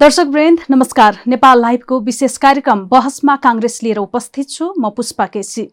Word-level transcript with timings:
दर्शक 0.00 0.26
वृन्द 0.32 0.60
नमस्कार। 0.70 1.16
नेपाल 1.28 1.60
लाइभको 1.60 1.98
विशेष 2.00 2.36
कार्यक्रम 2.42 2.84
बहसमा 2.88 3.34
काङ्ग्रेस 3.36 3.78
लिएर 3.82 3.98
उपस्थित 3.98 4.48
छु 4.50 4.68
म 4.78 4.90
पुष्पा 4.96 5.26
केसी। 5.26 5.64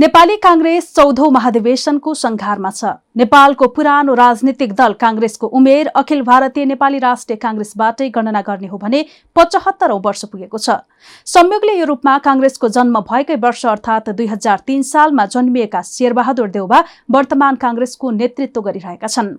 नेपाली 0.00 0.36
काङ्ग्रेस 0.46 0.90
चौधौं 0.96 1.30
महाधिवेशनको 1.30 2.14
संघारमा 2.14 2.70
छ। 2.70 2.90
नेपालको 3.16 3.68
पुरानो 3.76 4.14
राजनीतिक 4.14 4.72
दल 4.74 4.92
काङ्ग्रेसको 4.98 5.46
उमेर 5.54 5.92
अखिल 5.94 6.22
भारतीय 6.22 6.64
नेपाली 6.64 6.98
राष्ट्रिय 7.06 7.38
काङ्ग्रेसबाटै 7.46 8.10
गणना 8.10 8.42
गर्ने 8.42 8.66
हो 8.66 8.78
भने 8.82 9.04
पचहत्तरौं 9.36 10.00
वर्ष 10.02 10.24
पुगेको 10.34 10.58
छ। 10.58 10.82
संयोगले 11.26 11.78
रूपमा 11.84 12.18
काङ्ग्रेसको 12.26 12.74
जन्म 12.74 13.00
भएकै 13.06 13.38
वर्ष 13.38 13.64
अर्थात् 13.68 14.10
दुई 14.10 14.26
हजार 14.34 14.66
तीन 14.66 14.82
सालमा 14.82 15.30
जन्मिएका 15.30 15.86
शेरबहादुर 15.94 16.54
देउबा 16.58 16.84
वर्तमान 17.10 17.54
काङ्ग्रेसको 17.62 18.10
नेतृत्व 18.20 18.60
गरिरहेका 18.60 19.06
छन्। 19.08 19.36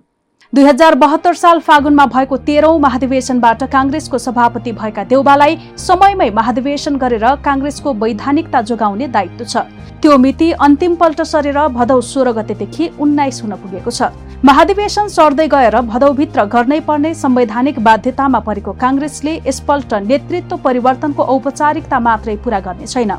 दुई 0.52 0.64
हजार 0.64 0.94
बहत्तर 0.94 1.34
साल 1.34 1.60
फागुनमा 1.60 2.04
भएको 2.06 2.36
तेह्रौं 2.46 2.78
महाधिवेशनबाट 2.80 3.62
काङ्ग्रेसको 3.70 4.18
सभापति 4.18 4.72
भएका 4.72 5.04
देउबालाई 5.04 5.58
समयमै 5.76 6.28
महाधिवेशन 6.30 6.96
गरेर 6.96 7.26
काङ्ग्रेसको 7.44 7.92
वैधानिकता 7.94 8.60
जोगाउने 8.62 9.08
दायित्व 9.08 9.44
छ। 9.44 9.56
त्यो 10.02 10.18
मिति 10.18 10.50
अन्तिम 10.60 10.94
पल्ट 10.96 11.22
सरेर 11.24 11.58
भदौ 11.74 12.00
सोह्र 12.10 12.32
गतेदेखि 12.32 12.90
उन्नाइस 13.00 13.42
हुन 13.42 13.54
पुगेको 13.56 13.90
छ। 13.90 14.10
महाधिवेशन 14.44 15.08
सर्दै 15.10 15.48
गएर 15.48 15.80
भदौभित्र 15.92 16.44
गर्नै 16.54 16.80
पर्ने 16.88 17.14
संवैधानिक 17.16 17.78
बाध्यतामा 17.82 18.40
परेको 18.48 18.72
काङ्ग्रेसले 18.80 19.40
यसपल्ट 19.46 19.94
नेतृत्व 20.06 20.56
परिवर्तनको 20.64 21.22
औपचारिकता 21.34 22.00
मात्रै 22.00 22.36
पूरा 22.44 22.60
गर्ने 22.60 22.86
छैन। 22.86 23.12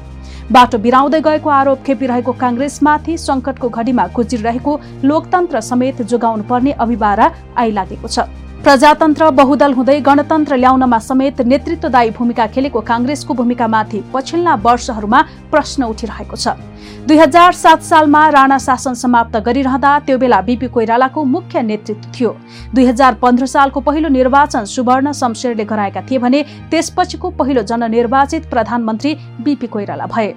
बाटो 0.52 0.78
बिराउँदै 0.80 1.20
गएको 1.22 1.50
आरोप 1.52 1.80
खेपिरहेको 1.86 2.32
काङ्ग्रेसमाथि 2.40 3.18
संकटको 3.20 3.70
घडीमा 3.70 4.04
गुजिरहेको 4.16 4.74
लोकतन्त्र 5.04 5.62
समेत 5.62 6.02
जोगाउनु 6.12 6.44
पर्ने 6.48 6.72
अभिवारा 6.84 7.26
आइलागेको 7.64 8.08
छ। 8.08 8.24
प्रजातन्त्र 8.68 9.30
बहुदल 9.32 9.74
हुँदै 9.74 10.00
गणतन्त्र 10.04 10.56
ल्याउनमा 10.60 10.98
समेत 11.00 11.40
नेतृत्वदायी 11.52 12.10
भूमिका 12.18 12.46
खेलेको 12.52 12.80
काङ्ग्रेसको 12.90 13.34
भूमिकामाथि 13.40 14.00
पछिल्ला 14.14 14.56
वर्षहरूमा 14.66 15.20
प्रश्न 15.52 15.84
उठिरहेको 15.88 16.36
छ। 16.36 16.60
दुई 17.08 17.18
हजार 17.18 17.52
सात 17.56 17.82
सालमा 17.90 18.24
राणा 18.36 18.58
शासन 18.60 18.94
समाप्त 19.04 19.36
गरिरहँदा 19.48 19.92
त्यो 20.04 20.18
बेला 20.20 20.40
बिपी 20.44 20.68
कोइरालाको 20.68 21.24
मुख्य 21.24 21.62
नेतृत्व 21.64 22.12
थियो। 22.12 22.32
दुई 22.76 22.86
हजार 22.86 23.14
पन्ध्र 23.24 23.46
सालको 23.48 23.80
पहिलो 23.88 24.10
निर्वाचन 24.12 24.66
सुवर्ण 24.68 25.12
शमशेरले 25.16 25.66
गराएका 25.72 26.02
थिए 26.12 26.20
भने 26.20 26.44
त्यसपछिको 26.68 27.30
पहिलो 27.40 27.64
जननिर्वाचित 27.72 28.52
प्रधानमन्त्री 28.52 29.16
बिपी 29.48 29.68
कोइराला 29.68 30.06
भए। 30.12 30.28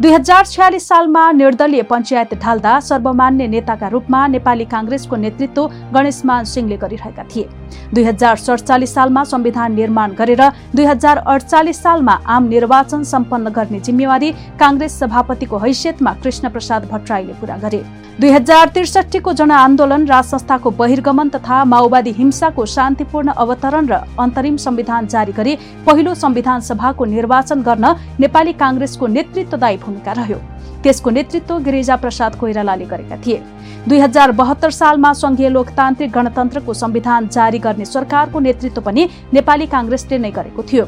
दुई 0.00 0.12
हजार 0.12 0.44
छयालिस 0.46 0.88
सालमा 0.88 1.30
निर्दलीय 1.32 1.82
पञ्चायत 1.92 2.34
ढाल्दा 2.40 2.72
सर्वमान्य 2.80 3.46
नेताका 3.52 3.88
रूपमा 3.92 4.26
नेपाली 4.32 4.64
काङ्ग्रेसको 4.72 5.16
नेतृत्व 5.16 5.62
गणेशमान 5.94 6.44
सिंहले 6.48 6.76
गरिरहेका 6.76 7.24
थिए। 7.28 7.48
दुई 7.94 8.04
हजार 8.04 8.36
सडचालिस 8.36 8.94
सालमा 8.94 9.24
संविधान 9.24 9.74
निर्माण 9.74 10.12
गरेर 10.14 10.42
दुई 10.76 10.84
हजार 10.84 11.16
अडचालिस 11.18 11.82
सालमा 11.82 12.12
आम 12.26 12.48
निर्वाचन 12.48 13.02
सम्पन्न 13.04 13.50
गर्ने 13.50 13.80
जिम्मेवारी 13.80 14.30
काङ्ग्रेस 14.60 14.98
सभापतिको 15.00 15.58
हैसियतमा 15.58 16.12
कृष्ण 16.22 16.48
प्रसाद 16.50 16.88
भट्टराईले 16.92 17.32
पूरा 17.40 17.56
गरे। 17.56 17.82
दुई 18.20 18.30
हजार 18.30 18.68
त्रिसठीको 18.74 19.32
जनआन्दोलन 19.32 20.06
राज 20.06 20.24
संस्थाको 20.24 20.70
बहिर्गमन 20.80 21.28
तथा 21.28 21.64
माओवादी 21.64 22.10
हिंसाको 22.18 22.64
शान्तिपूर्ण 22.74 23.32
अवतरण 23.44 23.86
र 23.86 23.94
अन्तरिम 24.18 24.56
संविधान 24.56 25.06
जारी 25.06 25.32
गरी 25.32 25.56
पहिलो 25.86 26.14
संविधान 26.14 26.60
सभाको 26.60 27.04
निर्वाचन 27.04 27.62
गर्न 27.62 27.94
नेपाली 28.20 28.52
काङ्ग्रेसको 28.62 29.06
नेतृत्वदायी 29.06 29.76
भूमिका 29.76 30.12
रह्यो। 30.12 30.38
त्यसको 30.82 31.10
नेतृत्व 31.10 31.58
गिरिजा 31.66 31.96
प्रसाद 31.96 32.34
कोइरालाले 32.40 32.84
गरेका 32.86 33.16
थिए। 33.26 33.42
दुई 33.88 33.98
हजार 34.00 34.30
बहत्तर 34.32 34.70
सालमा 34.70 35.12
संघीय 35.12 35.48
लोकतान्त्रिक 35.48 36.10
गणतन्त्रको 36.12 36.72
संविधान 36.74 37.26
जारी 37.28 37.58
गर्ने 37.58 37.84
सरकारको 37.84 38.40
नेतृत्व 38.40 38.80
पनि 38.80 39.02
नेपाली 39.32 39.66
काङ्ग्रेसले 39.66 40.18
नै 40.18 40.30
गरेको 40.30 40.62
थियो। 40.62 40.84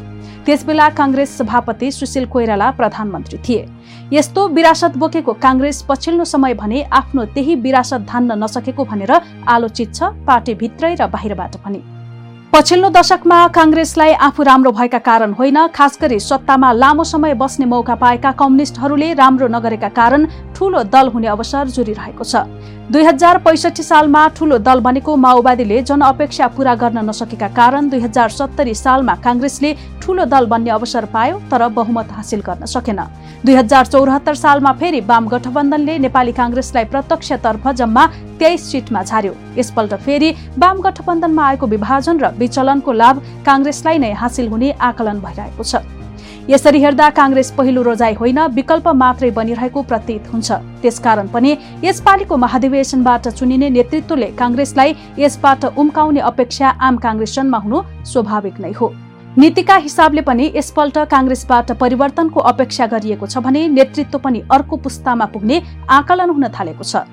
त्यसबेला 0.47 0.89
काङ्ग्रेस 0.97 1.37
सभापति 1.39 1.91
सुशील 1.93 2.25
कोइराला 2.33 2.71
प्रधानमन्त्री 2.81 3.39
थिए। 3.39 3.67
यस्तो 4.13 4.47
विरासत 4.49 4.97
बोकेको 4.97 5.33
काङ्ग्रेस 5.45 5.83
पछिल्लो 5.89 6.25
समय 6.25 6.55
भने 6.55 6.83
आफ्नो 7.01 7.25
त्यही 7.37 7.55
विरासत 7.61 8.09
धान्न 8.09 8.43
नसकेको 8.45 8.85
भनेर 8.85 9.13
आलोचित 9.45 9.95
छ 9.95 10.03
पार्टीभित्रै 10.27 10.95
र 10.97 11.07
बाहिरबाट 11.13 11.57
पनि। 11.65 11.83
पछिल्लो 12.57 12.89
दशकमा 12.89 13.39
काङ्ग्रेसलाई 13.53 14.13
आफू 14.27 14.43
राम्रो 14.49 14.71
भएका 14.73 14.99
कारण 15.05 15.33
होइन 15.39 15.59
खास 15.77 15.99
गरी 16.03 16.19
सत्तामा 16.21 16.71
लामो 16.73 17.05
समय 17.05 17.35
बस्ने 17.37 17.67
मौका 17.69 17.95
पाएका 17.95 18.31
कम्युनिस्टहरूले 18.33 19.13
राम्रो 19.15 19.49
नगरेका 19.49 19.89
कारण 19.99 20.25
ठूलो 20.57 20.83
दल 20.89 21.09
हुने 21.13 21.29
अवसर 21.29 21.69
जुरिरहेको 21.77 22.25
छ। 22.25 22.49
दुई 22.89 23.05
हजार 23.05 23.39
पैसठी 23.45 23.83
सालमा 23.83 24.23
ठूलो 24.39 24.59
दल 24.65 24.81
बनेको 24.81 25.17
माओवादीले 25.27 25.83
जनअपेक्षा 25.83 26.47
पूरा 26.57 26.75
गर्न 26.81 27.05
नसकेका 27.05 27.49
कारण 27.53 27.89
दुई 27.93 28.01
हजार 28.01 28.29
सत्तरी 28.33 28.75
सालमा 28.77 29.15
काङ्ग्रेसले 29.27 29.75
ठूलो 30.07 30.25
दल 30.25 30.47
बन्ने 30.47 30.71
अवसर 30.71 31.05
पायो 31.11 31.39
तर 31.51 31.67
बहुमत 31.75 32.13
हासिल 32.17 32.41
गर्न 32.47 32.65
सकेन। 32.65 33.01
दुई 33.45 33.55
हजार 33.55 33.87
चौरात्तर 33.87 34.35
सालमा 34.35 34.73
फेरि 34.81 35.01
वाम 35.11 35.27
गठबन्धनले 35.29 35.99
नेपाली 35.99 36.33
काङ्ग्रेसलाई 36.33 36.85
प्रत्यक्षतर्फ 36.95 37.69
जम्मा 37.75 38.07
तेइस 38.39 38.71
सिटमा 38.71 39.03
झार्यो 39.03 39.33
यसपल्ट 39.59 39.95
फेरि 40.07 40.31
वाम 40.59 40.81
गठबन्धनमा 40.81 41.47
आएको 41.47 41.67
विभाजन 41.67 42.17
र 42.23 42.31
विचलनको 42.39 42.93
लाभ 42.93 43.23
काङ्ग्रेसलाई 43.47 43.99
नै 43.99 44.13
हासिल 44.23 44.49
हुने 44.49 44.71
आकलन 44.81 45.21
भइरहेको 45.21 45.65
छ। 45.65 45.83
यसरी 46.47 46.81
हेर्दा 46.81 47.09
काङ्ग्रेस 47.11 47.51
पहिलो 47.59 47.83
रोजाई 47.83 48.15
होइन 48.15 48.39
विकल्प 48.55 48.87
मात्रै 48.95 49.31
बनिरहेको 49.39 49.83
प्रतीत 49.83 50.29
हुन्छ। 50.33 50.49
त्यसकारण 50.83 51.27
पनि 51.35 51.57
यसपालिको 51.85 52.37
महाधिवेशनबाट 52.45 53.29
चुनिने 53.39 53.71
नेतृत्वले 53.79 54.29
काङ्ग्रेसलाई 54.39 54.95
यसबाट 55.19 55.65
उम्काउने 55.75 56.21
अपेक्षा 56.31 56.69
आम 56.79 56.97
काङ्ग्रेसनमा 57.03 57.59
हुनु 57.59 57.83
स्वाभाविक 58.13 58.61
नै 58.63 58.73
हो। 58.79 58.89
नीतिका 59.39 59.75
हिसाबले 59.77 60.21
पनि 60.27 60.45
यसपल्ट 60.55 60.99
काङ्ग्रेसबाट 61.09 61.73
परिवर्तनको 61.81 62.41
अपेक्षा 62.51 62.87
गरिएको 62.93 63.27
छ 63.27 63.43
भने 63.47 63.65
नेतृत्व 63.69 64.19
पनि 64.19 64.41
अर्को 64.51 64.77
पुस्तामा 64.87 65.27
पुग्ने 65.35 65.61
आकलन 65.99 66.31
हुन 66.31 66.49
थालेको 66.57 66.85
छ। 66.85 67.05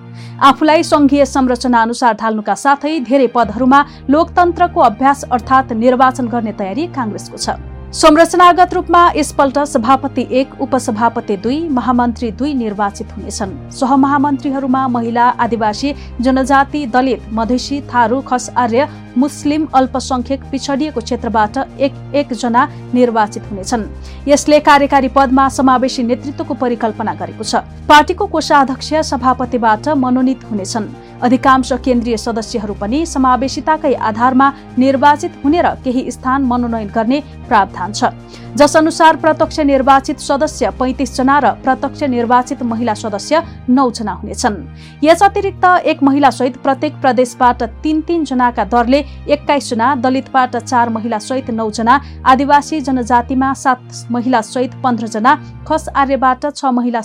आफूलाई 0.50 0.84
संघीय 0.92 1.26
संरचना 1.26 1.82
अनुसार 1.82 2.16
ढाल्नुका 2.24 2.56
साथै 2.64 2.94
धेरै 3.12 3.28
पदहरूमा 3.36 3.84
लोकतन्त्रको 4.10 4.88
अभ्यास 4.88 5.24
अर्थात् 5.32 5.78
निर्वाचन 5.84 6.28
गर्ने 6.32 6.54
तयारी 6.64 6.88
काङ्ग्रेसको 6.96 7.38
छ। 7.38 7.60
संरचनागत 7.94 8.74
रूपमा 8.74 9.02
यसपल्ट 9.16 9.58
सभापति 9.70 10.26
एक 10.32 10.62
उपसभापति 10.62 11.36
दुई 11.38 11.58
महामन्त्री 11.70 12.30
दुई 12.32 12.54
निर्वाचित 12.54 13.12
हुनेछन्। 13.18 13.52
सहमहामन्त्रीहरूमा 13.72 14.88
महिला 14.88 15.26
आदिवासी 15.38 15.94
जनजाति 16.22 16.86
दलित 16.88 17.28
मधेसी 17.34 17.80
थारू 17.94 18.22
खस 18.22 18.50
आर्य 18.58 18.88
मुस्लिम 19.18 19.68
अल्पसंख्यक 19.76 20.50
पिछडिएको 20.52 21.02
क्षेत्रबाट 21.02 21.58
एक 21.58 21.94
एकजना 22.16 22.66
निर्वाचित 22.94 23.44
हुनेछन्। 23.52 23.88
यसले 24.28 24.60
कार्यकारी 24.62 25.08
पदमा 25.14 25.48
समावेशी 25.52 26.04
नेतृत्वको 26.04 26.54
परिकल्पना 26.56 27.14
गरेको 27.14 27.44
छ। 27.44 27.56
पार्टीको 27.90 28.28
कोषाध्यक्ष 28.28 28.94
सभापतिबाट 29.06 29.90
मनोनित 29.96 30.50
हुनेछन्। 30.52 30.94
अधिकांश 31.24 31.72
केन्द्रीय 31.86 32.18
सदस्यहरू 32.18 32.74
पनि 32.82 33.06
समावेशिताकै 33.06 33.94
आधारमा 34.10 34.50
निर्वाचित 34.78 35.32
हुने 35.44 35.62
र 35.62 35.74
केही 35.84 36.12
स्थान 36.12 36.44
मनोनयन 36.46 36.90
गर्ने 36.96 37.20
प्रावधान 37.48 37.92
छ। 37.94 38.12
जस 38.58 38.76
अनुसार 38.78 39.16
प्रत्यक्ष 39.18 39.60
निर्वाचित 39.66 40.20
सदस्य 40.20 40.70
पैँतिस 40.80 41.16
जना 41.18 41.38
र 41.40 41.52
प्रत्यक्ष 41.64 42.04
निर्वाचित 42.06 42.64
महिला 42.64 42.94
सदस्य 42.94 43.42
नौ 43.70 43.90
जना 43.92 44.14
हुनेछन्। 44.14 44.58
यस 45.04 45.24
अतिरिक्त 45.24 45.66
एक 45.86 46.04
महिला 46.04 46.30
सहित 46.30 46.58
प्रत्येक 46.64 47.00
प्रदेशबाट 47.02 47.64
तीन 47.84 48.24
जनाका 48.24 48.64
दरले 48.66 49.00
एक्काइस 49.34 49.70
जना 49.70 49.94
दलितबाट 50.04 50.56
चार 50.58 50.90
महिला 50.90 51.20
सहित 51.20 51.50
नौ 51.52 51.70
जना 51.72 52.00
आदिवासी 52.26 52.82
जनजातिमा 52.82 53.54
सात 53.54 54.12
महिला 54.12 54.42
सहित 54.44 54.76
पन्ध्र 54.84 55.08
जना 55.08 55.36
खस 55.68 55.90
आर्यबाट 55.96 56.46
छ 56.54 56.66
महिला 56.74 57.02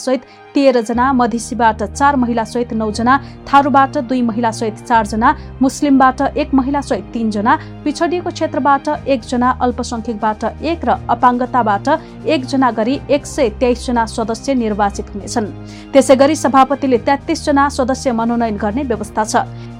सहित 0.58 0.74
तेह्र 0.74 0.80
जना 0.82 1.12
मधेसीबाट 1.12 1.82
चार 1.82 2.16
महिला 2.16 2.44
सहित 2.44 2.72
नौ 2.72 2.90
जना 2.90 3.14
थारूबाट 3.46 3.98
दुई 4.08 4.22
महिला 4.22 4.50
सहित 4.50 4.76
चारजना 4.86 5.28
मुस्लिमबाट 5.62 6.20
एक 6.36 6.54
महिला 6.54 6.80
सहित 6.80 7.04
तीनजना 7.12 7.58
पिछडिएको 7.84 8.30
क्षेत्रबाट 8.30 8.88
एकजना 9.06 9.48
अल्पसंख्यकबाट 9.62 10.44
एक 10.62 10.84
र 10.84 10.90
अपाङ्गताबाट 11.08 11.88
एकजना 12.26 12.70
गरी 12.70 13.00
एक 13.10 13.26
सय 13.26 13.48
तेइसजना 13.60 14.04
सदस्य 14.06 14.54
निर्वाचित 14.54 15.06
हुनेछन्। 15.14 15.46
त्यसै 15.92 16.16
गरी 16.16 16.36
सभापतिले 16.36 16.98
तेत्तिसजना 16.98 17.68
सदस्य 17.68 18.12
मनोनयन 18.12 18.56
गर्ने 18.56 18.82
व्यवस्था 18.82 19.24
छ। 19.24 19.36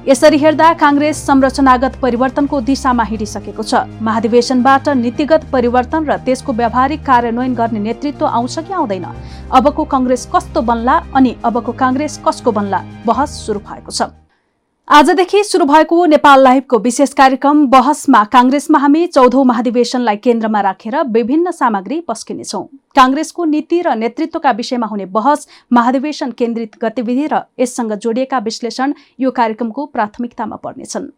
यसरी 0.09 0.39
हेर्दा 0.41 0.67
काङ्ग्रेस 0.81 1.17
संरचनागत 1.21 1.97
परिवर्तनको 2.03 2.61
दिशामा 2.65 3.05
हिँडिसकेको 3.05 3.63
छ। 3.63 3.75
महाधिवेशनबाट 4.01 4.89
नीतिगत 5.05 5.45
परिवर्तन 5.53 6.09
र 6.09 6.17
त्यसको 6.25 6.53
व्यावहारिक 6.53 7.05
कार्यान्वयन 7.05 7.55
गर्ने 7.55 7.81
नेतृत्व 7.81 8.27
आउँछ 8.27 8.59
कि 8.59 8.73
आउँदैन? 8.73 9.05
अबको 9.53 9.85
कङ्ग्रेस 9.85 10.25
कस्तो 10.33 10.61
बन्ला 10.65 10.95
अनि 11.13 11.37
अबको 11.45 11.73
काङ्ग्रेस 11.77 12.21
कसको 12.25 12.53
बन्ला? 12.57 12.81
बहस 13.05 13.37
सुरु 13.45 13.61
भएको 13.61 13.93
छ। 13.93 14.09
आजदेखि 14.89 15.43
सुरु 15.45 15.65
भएको 15.65 16.05
नेपाल 16.07 16.43
लाइभको 16.43 16.79
विशेष 16.79 17.13
कार्यक्रम 17.15 17.67
बहसमा 17.67 18.23
काङ्ग्रेसमा 18.25 18.79
हामी 18.79 19.07
चौधौं 19.07 19.45
महाधिवेशनलाई 19.45 20.17
केन्द्रमा 20.17 20.61
राखेर 20.61 20.97
विभिन्न 21.07 21.51
सामग्री 21.51 22.01
पस्किनेछौ। 22.09 22.63
काङ्ग्रेसको 22.97 23.45
नीति 23.45 23.81
र 23.83 23.95
नेतृत्वका 23.97 24.51
विषयमा 24.51 24.87
हुने 24.87 25.07
बहस 25.13 25.47
महाधिवेशन 25.73 26.31
केन्द्रित 26.33 26.81
गतिविधि 26.83 27.27
र 27.33 27.43
यससँग 27.61 27.93
जोडिएका 27.95 28.39
विश्लेषण 28.41 28.95
यो 29.21 29.31
कार्यक्रमको 29.31 29.87
प्राथमिकतामा 29.87 30.57
पर्नेछन्। 30.57 31.13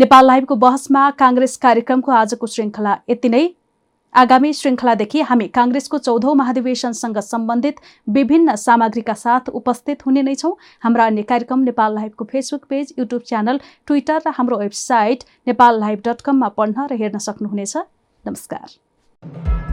नेपाल 0.00 0.26
लाइभको 0.26 0.54
बहसमा 0.56 1.10
काङ्ग्रेस 1.18 1.56
कार्यक्रमको 1.58 2.12
आजको 2.12 2.46
श्रृङ्खला 2.46 2.98
यति 3.10 3.28
नै। 3.28 3.46
आगामी 4.14 4.52
श्रृङ्खलादेखि 4.52 5.20
हामी 5.22 5.46
काङ्ग्रेसको 5.56 5.98
चौधौँ 5.98 6.34
महाधिवेशनसँग 6.34 7.18
सम्बन्धित 7.20 7.80
विभिन्न 8.08 8.54
सामग्रीका 8.56 9.14
साथ 9.14 9.48
उपस्थित 9.60 10.06
हुने 10.06 10.22
नै 10.22 10.34
छौँ। 10.34 10.52
हाम्रा 10.82 11.06
अन्य 11.06 11.22
कार्यक्रम 11.32 11.60
Nepal 11.62 11.94
लाइभको 11.94 12.24
Facebook 12.32 12.64
page 12.70 12.94
YouTube 12.98 13.22
channel 13.28 13.60
Twitter 13.86 14.20
र 14.26 14.34
हाम्रो 14.38 14.58
वेबसाइट 14.58 15.28
नेपाल 15.46 15.80
लाइभ 15.80 16.02
डट 16.08 16.20
कममा 16.24 16.48
पढ्न 16.56 16.88
र 16.90 16.96
हेर्न 16.96 17.18
सक्नुहुनेछ। 17.20 17.76
नमस्कार। 18.24 19.65